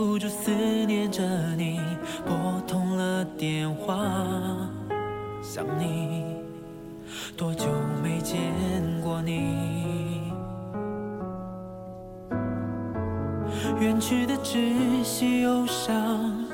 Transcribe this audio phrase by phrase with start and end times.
[0.00, 0.50] 不住思
[0.86, 1.22] 念着
[1.58, 1.78] 你，
[2.24, 3.98] 拨通了电话，
[5.42, 6.24] 想你，
[7.36, 7.66] 多久
[8.02, 8.40] 没见
[9.02, 10.32] 过你？
[13.78, 16.46] 远去的窒息忧伤，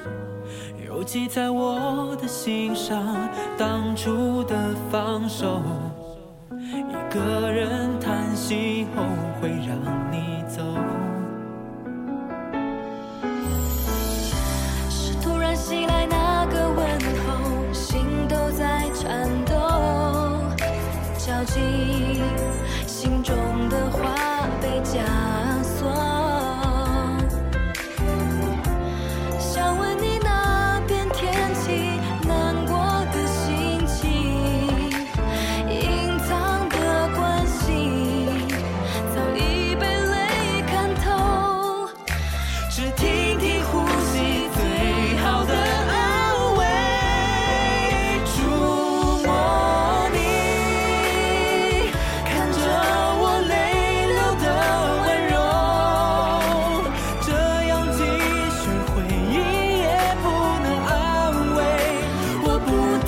[0.84, 3.14] 犹记在我的心上，
[3.56, 5.62] 当初的放手。
[6.50, 9.04] 一个人叹息后
[9.40, 9.78] 会让
[10.10, 10.64] 你走，
[22.86, 25.55] 心中的话被讲。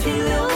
[0.08, 0.47] feel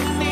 [0.00, 0.29] like me.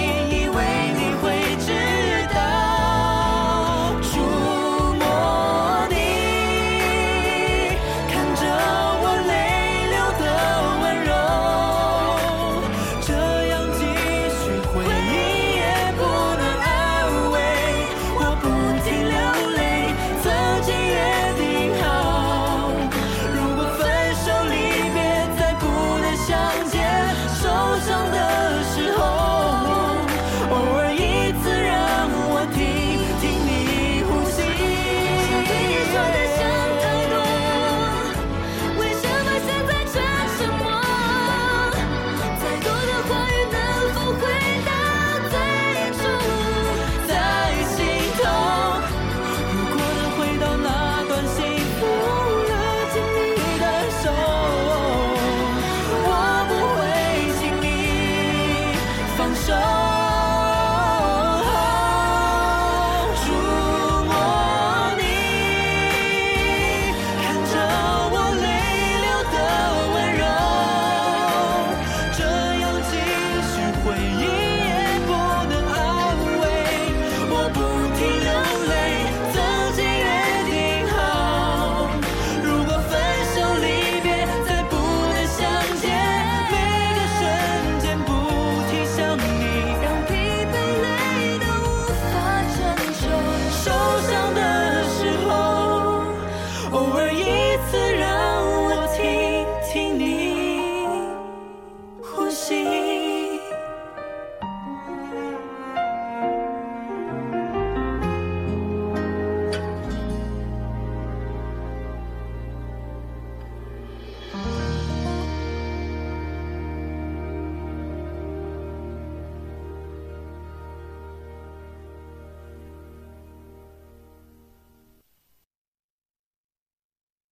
[59.28, 59.87] 承受